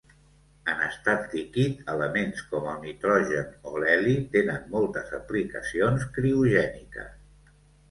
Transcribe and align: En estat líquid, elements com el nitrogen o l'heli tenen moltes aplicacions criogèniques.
En 0.71 0.79
estat 0.85 1.35
líquid, 1.35 1.83
elements 1.95 2.41
com 2.53 2.65
el 2.71 2.79
nitrogen 2.87 3.53
o 3.73 3.83
l'heli 3.85 4.17
tenen 4.37 4.67
moltes 4.79 5.15
aplicacions 5.21 6.11
criogèniques. 6.19 7.57